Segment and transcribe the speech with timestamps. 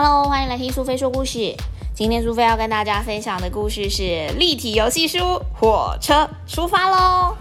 [0.00, 1.56] Hello，欢迎来听苏菲说故事。
[1.92, 5.18] 今天苏菲要跟大家分享的故事是立体游戏书
[5.58, 7.36] 《火车出发喽》。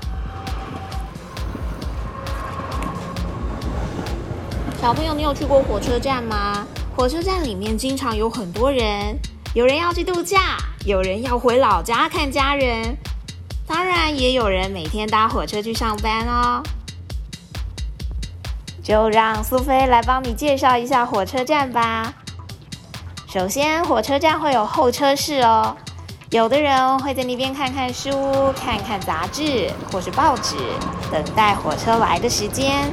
[4.82, 6.66] 小朋友，你有去过火车站吗？
[6.96, 9.16] 火车站里面经常有很多人，
[9.54, 12.98] 有人要去度假，有人要回老家看家人，
[13.68, 16.64] 当然也有人每天搭火车去上班哦。
[18.82, 22.16] 就让苏菲来帮你介绍一下火车站吧。
[23.30, 25.76] 首先，火车站会有候车室哦，
[26.30, 28.10] 有的人会在那边看看书、
[28.54, 30.56] 看看杂志或是报纸，
[31.12, 32.90] 等待火车来的时间。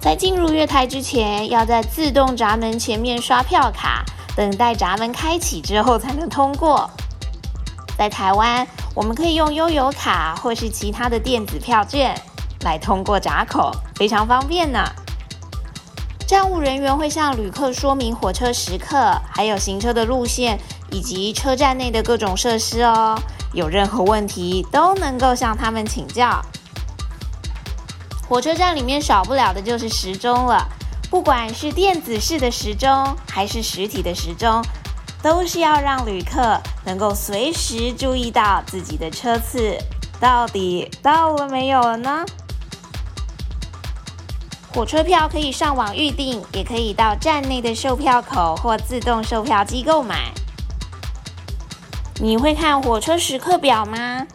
[0.00, 6.90] 在进入月台之前，要在自动闸门前面刷票卡，等待闸门开启之后才能通过。
[7.96, 8.66] 在台湾，
[8.96, 12.20] 我们可以用悠游卡或是其他的电子票券。
[12.64, 14.80] 来通过闸口，非常方便呢。
[16.26, 20.58] 站务人员会向旅客说明火车时刻，还有行车的路线
[20.90, 23.14] 以及车站内的各种设施哦。
[23.52, 26.42] 有任何问题都能够向他们请教。
[28.26, 30.66] 火车站里面少不了的就是时钟了，
[31.10, 34.64] 不管是电子式的时钟还是实体的时钟，
[35.22, 39.76] 都是要让旅客能够随时注意到自己的车次
[40.18, 42.24] 到底到了没有了呢？
[44.74, 50.32] 火车票可以上网预订，也可以到站内的售票口或自动售票机购买。
[52.20, 54.26] 你会看火车时刻表吗？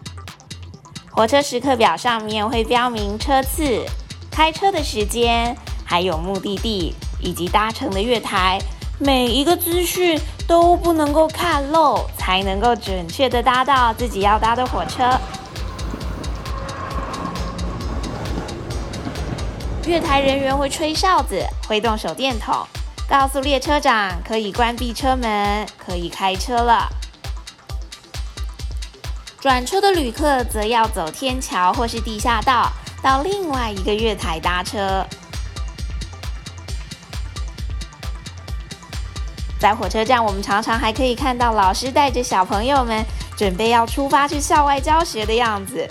[1.11, 3.83] 火车时刻表上面会标明车次、
[4.31, 8.57] 开车的时间，还有目的地以及搭乘的月台，
[8.97, 10.17] 每一个资讯
[10.47, 15.19] 都不能够看漏，才能够准确的搭到自己要搭的火车。
[19.89, 22.63] 月台人员会吹哨子，挥动手电筒，
[23.09, 26.87] 告诉列车长可以关闭车门，可以开车了。
[29.41, 35.03] 转车的旅客则要走天桥或是地下道，到另外一个月台搭车。
[39.59, 43.03] 在火车站，我们常常还可以看到老师带着小朋友们
[43.35, 45.87] 准备要出发去校外教学的样子。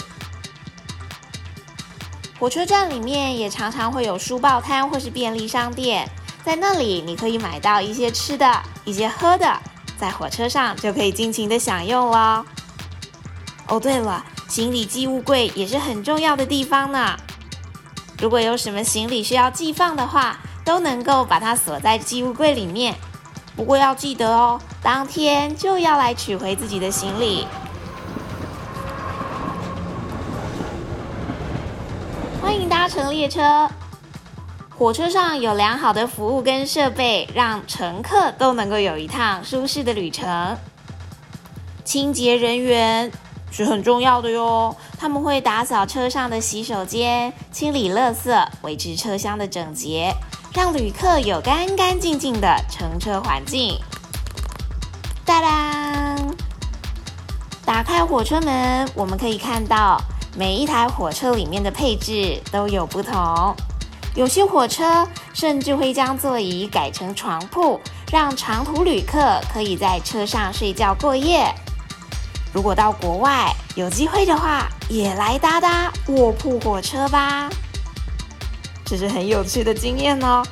[2.38, 6.08] 火车站里面也常常会有书报摊或是便利商店，
[6.44, 9.60] 在那里你可以买到一些吃的、一些喝的，
[9.98, 12.46] 在火车上就可以尽情的享用了。
[13.66, 17.16] 哦，对了，行李寄物柜也是很重要的地方呢。
[18.20, 22.94] 如果有什么行李需要寄放的话，都能够把它锁在寄物柜里面。
[23.56, 27.48] 不过要记得哦，当天就要来取回自己的行李。
[32.40, 33.68] 欢迎搭乘列车。
[34.70, 40.56] 火车上有良好的服务跟设备，让乘客都能够有一趟舒适的旅程。
[41.84, 43.10] 清洁人员
[43.50, 50.14] 是很重要的哟，他们会打扫车上的洗手间，清理垃圾，维持车厢的整洁，
[50.54, 53.76] 让旅客有干干净净的乘车环境。
[55.24, 56.16] 哒啦！
[57.66, 60.00] 打开火车门，我们可以看到。
[60.38, 63.52] 每一台火车里面的配置都有不同，
[64.14, 65.04] 有些火车
[65.34, 67.80] 甚至会将座椅改成床铺，
[68.12, 71.52] 让长途旅客可以在车上睡觉过夜。
[72.52, 77.50] 如果到国外有机会的话，也来搭搭卧铺火车吧，
[78.84, 80.44] 这是很有趣的经验哦。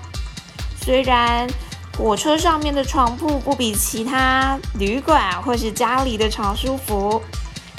[0.80, 1.48] 虽然
[1.96, 7.22] 火车上面的床铺不比其他旅馆或是家里的床舒服。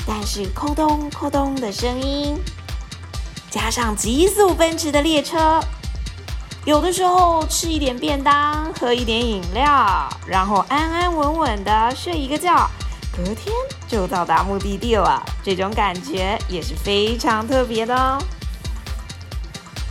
[0.09, 2.41] 但是，扣咚扣咚的声音，
[3.51, 5.59] 加上急速奔驰的列车，
[6.63, 12.69] 有的时候吃一点便当，喝一点饮料，然后安安稳稳的睡一个觉，
[13.17, 13.53] 隔天
[13.85, 15.21] 就到达目的地了。
[15.43, 18.17] 这种感觉也是非常特别的哦。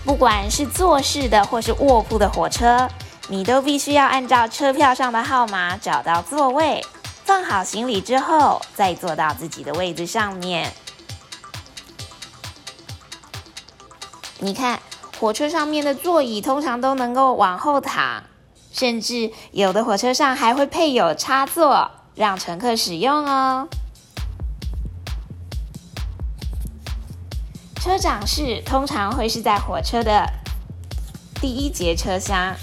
[0.02, 2.88] 不管是坐式的或是卧铺的火车，
[3.28, 6.82] 你都必须要按照车票上的号码找到座位。
[7.26, 10.72] 放好行李之后，再坐到自己的位置上面。
[14.38, 14.78] 你看，
[15.18, 18.22] 火车上面的座椅通常都能够往后躺，
[18.70, 23.66] 甚至有的火车上还会配有插座，让乘客使用哦。
[27.80, 30.24] 车长室通常会是在火车的
[31.40, 32.54] 第一节车厢，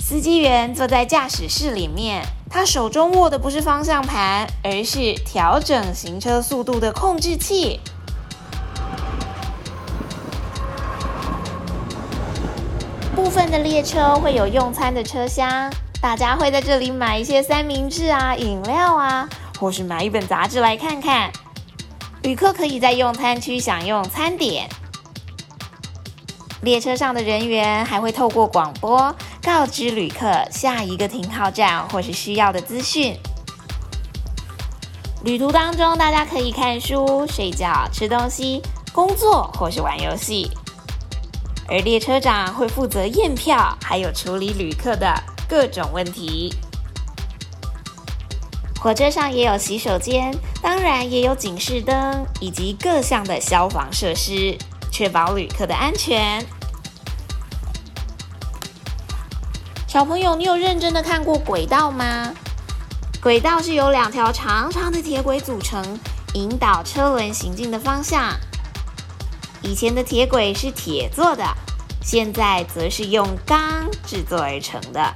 [0.00, 2.26] 司机员坐在驾驶室里面。
[2.54, 7.80] 他手中握的不是方向盘，而是调整行车速度的控制器。
[13.16, 15.68] 部分的列车会有用餐的车厢，
[16.00, 19.28] 大家会在这里买一些三明治啊、饮料啊，
[19.58, 21.32] 或是买一本杂志来看看。
[22.22, 24.68] 旅客可以在用餐区享用餐点。
[26.62, 33.14] 列车上的人员还会透过广播告知旅客下一个停靠站或是需要的资讯。
[35.22, 40.50] 旅途当中，大家可以看书、睡觉、吃东西、工作或是玩游戏。
[41.68, 45.14] 而列车长会负责验票，还有处理旅客的
[45.46, 46.54] 各种问题。
[48.80, 54.56] 火车上也有洗手间，当然也有警示灯以及各项的消防设施，
[54.90, 56.42] 确保旅客的安全。
[59.94, 62.34] 小朋友，你有认真的看过轨道吗？
[63.22, 65.80] 轨道是由两条长长的铁轨组成，
[66.32, 68.32] 引导车轮行进的方向。
[69.62, 71.44] 以前的铁轨是铁做的，
[72.02, 75.14] 现在则是用钢制作而成的。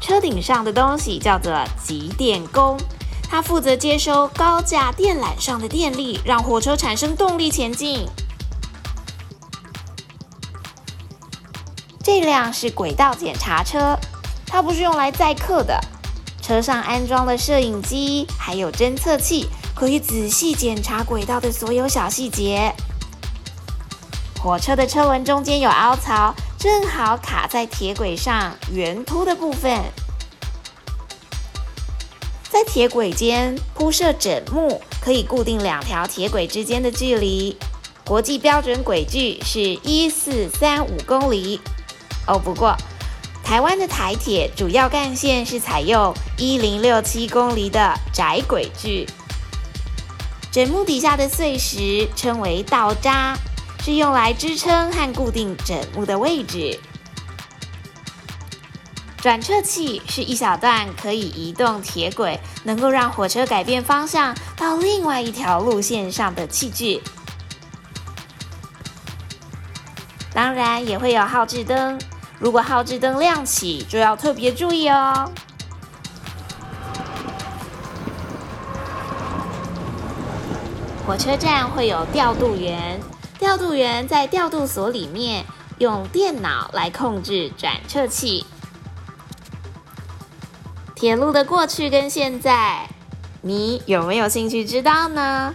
[0.00, 1.52] 车顶上的东西叫做
[1.84, 2.78] 集电工，
[3.28, 8.06] 它负责接收高架电缆上的电力，让火车产生动力前进。
[12.06, 13.98] 这辆是轨道检查车，
[14.46, 15.76] 它不是用来载客的。
[16.40, 22.72] 车上安装了摄影机，还有侦测器，可以仔细检查轨道的所有小细节。
[24.40, 26.32] 火车的车轮中间有凹槽。
[26.56, 29.80] 正好卡在铁轨上圆凸的部分，
[32.48, 37.56] 在铁轨间铺设枕木，可以固定两条铁轨之间的距离。
[38.04, 41.60] 国际标准轨距是一四三五公里。
[42.26, 42.76] 哦，不过
[43.42, 49.06] 台湾的台铁主要干线是采用一零六七公里的窄轨距。
[50.50, 53.36] 枕木底下的碎石称为道渣。
[53.78, 56.80] 是用来支撑和固定枕木的位置。
[59.18, 67.00] 转撤器是一小段可以移动铁轨，能够让火车改变方向到另外一条路线上的器具。
[70.32, 71.96] 当然也会有号志灯，
[72.38, 75.30] 如果号志灯亮起，就要特别注意哦。
[81.06, 83.00] 火车站会有调度员。
[83.38, 85.44] 调度员在调度所里面
[85.78, 88.46] 用电脑来控制转撤器。
[90.94, 92.88] 铁路的过去跟现在，
[93.42, 95.54] 你有没有兴趣知道呢？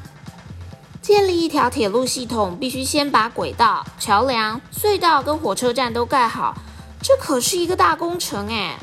[1.02, 6.56] 建立一条铁路系统，必须先把轨道、桥梁、隧道跟火车站都盖好，
[7.02, 8.78] 这可是一个大工程哎。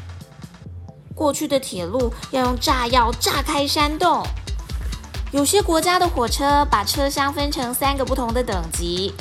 [1.15, 4.25] 过去的铁路要用炸药炸开山洞。
[5.33, 9.13] 有些国家的火车把车厢分成三个不同的等级，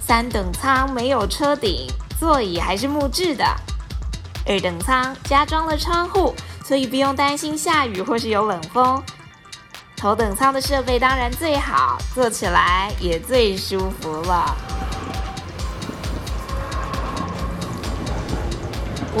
[0.00, 1.86] 三等舱没有车顶，
[2.18, 3.44] 座椅还是木质的；
[4.46, 6.34] 二等舱加装了窗户，
[6.64, 9.02] 所以不用担心下雨或是有冷风；
[9.96, 14.56] 头等舱的设备当然最好，坐起来也最舒服了。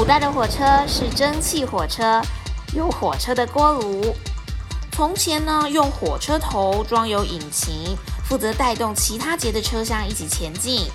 [0.00, 2.22] 古代的火车是蒸汽火车，
[2.72, 4.16] 有火车的锅炉。
[4.90, 7.94] 从前呢，用火车头装有引擎，
[8.24, 10.90] 负责带动其他节的车厢一起前进。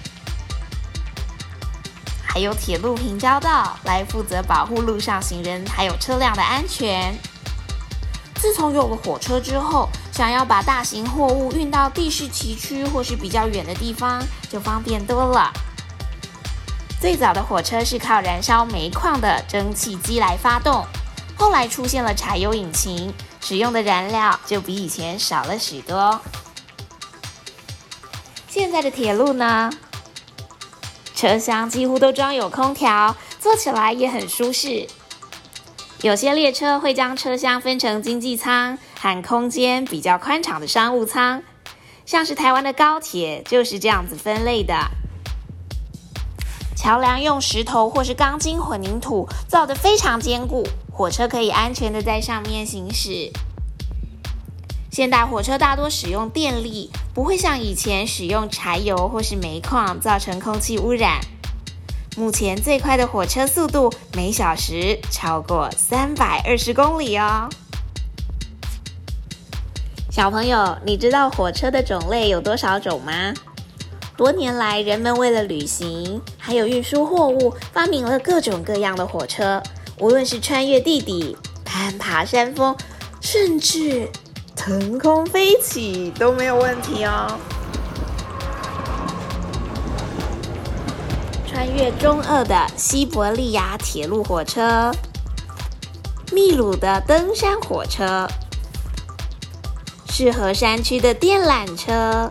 [2.26, 7.16] 还有铁路平交道来负责保护路上行人还有车辆的安全。
[8.38, 14.20] 自从有了火车之后，想要把大型货物运到地势崎岖或是比较远的地方，
[14.50, 15.54] 就方便多了。
[17.00, 20.86] 最早的火车是靠燃烧煤矿的蒸汽机来发动，
[21.38, 23.14] 后来出现了柴油引擎。
[23.42, 26.20] 使用的燃料就比以前少了许多。
[28.48, 29.70] 现在的铁路呢，
[31.14, 34.88] 车厢几乎都装有空调，坐起来也很舒适。
[36.02, 41.44] 有些列车会将车厢分成经济舱和空间比较宽敞的商务舱，
[42.04, 44.76] 像是台湾的高铁就是这样子分类的。
[46.86, 50.68] 桥梁用石头或是钢筋混凝土造的非常坚固。
[50.94, 53.32] 火车可以安全的在上面行驶。
[54.92, 61.20] 现代火车大多使用电力，不会像以前使用柴油或是煤矿，造成空气污染。
[62.16, 67.50] 目前最快的火车速度每小时超过三百二十公里哦。
[70.12, 73.34] 小朋友，你知道火车的种类有多少种吗？
[74.18, 79.62] 多年来，人们为了旅行还有运输货物，发明了各种各样的火车。
[80.00, 82.76] 无论是穿越地底、攀爬山峰，
[83.20, 84.10] 甚至
[84.56, 87.38] 腾空飞起都没有问题哦。
[91.46, 94.92] 穿越中俄的西伯利亚铁路火车、
[96.32, 98.28] 秘鲁的登山火车、
[100.10, 102.30] 适合山区的电缆车，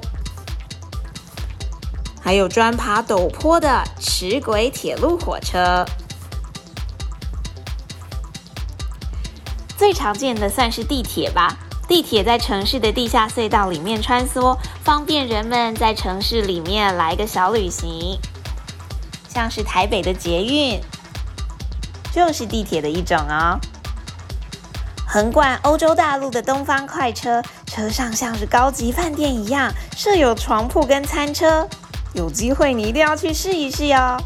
[2.24, 5.84] 还有专爬陡坡的齿轨铁路火车。
[9.76, 11.54] 最常见的算是地铁吧。
[11.86, 18.18] 地铁在城市的地下隧道里面穿梭，方便人们在城市里面来个小旅行。
[19.28, 20.80] 像是台北的捷运，
[22.10, 23.60] 就是地铁的一种哦。
[25.06, 31.68] 横贯欧洲大陆的东方快车，车上像是高级饭店一样，设有床铺跟餐车。
[32.14, 34.16] 有机会你一定要去试一试哟。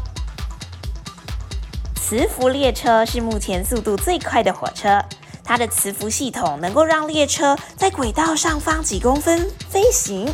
[1.95, 5.03] 磁浮列车是目前速度最快的火车。
[5.49, 10.31] 它的磁浮系统能够让列车在轨道上方几公分飞行。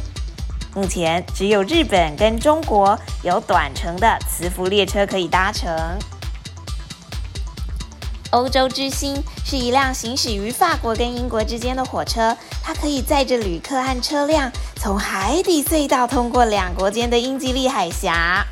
[0.75, 5.71] 目前只有日本跟中国有短程的磁浮列车可以搭乘。
[8.31, 18.45] 欧洲之星是一辆行驶于法国跟英国之间的火车，它可以载着旅客和车辆从海底隧道通过两国间的英吉利海峡。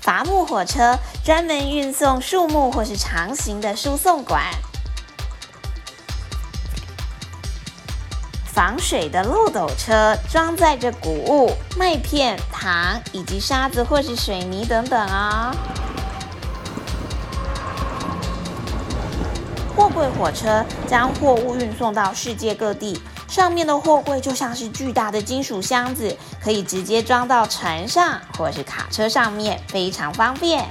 [0.00, 4.42] 伐木火车专门运送树木或是长形的输送管。
[8.44, 15.54] 防水的漏斗车装载着谷物、麦片、糖以及沙子或是水泥等等啊。
[19.94, 23.00] 柜火车将货物运送到世界各地。
[23.28, 30.66] 上面的货柜就像是巨大的金属箱子，可以直接装到船上或是卡车上面，非常方便。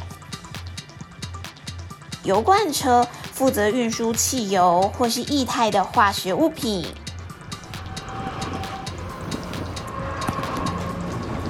[2.23, 6.85] 油罐车负责运输汽油或是液态的化学物品。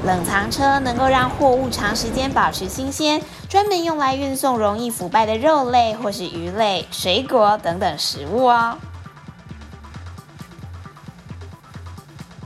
[0.03, 3.21] 冷藏车能够让货物长时间保持新鲜，
[3.53, 8.79] 专门用来运送容易腐败的肉类或是鱼类、水果等等食物哦。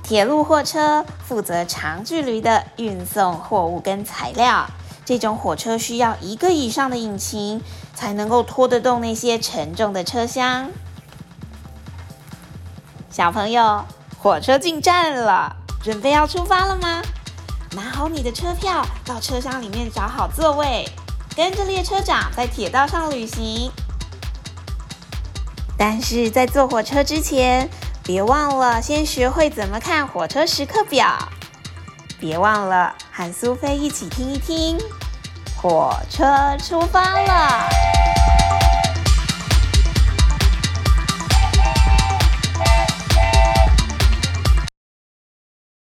[0.04, 4.68] 铁路货车负责长距离的运送货物跟材料，
[5.06, 7.64] 这种火车需要一个以上的引擎
[7.96, 10.70] 才能够拖得动那些沉重的车厢。
[13.10, 13.86] 小朋友，
[14.22, 17.02] 火车进站了，准备要出发了吗？
[17.72, 20.88] 拿好你的车票，到车厢里面找好座位，
[21.36, 23.72] 跟着列车长在铁道上旅行。
[25.78, 27.70] 但是在坐火车之前，
[28.04, 31.16] 别忘了先学会怎么看火车时刻表。
[32.20, 34.78] 别忘了和苏菲一起听一听，
[35.56, 36.26] 火车
[36.58, 37.87] 出发了。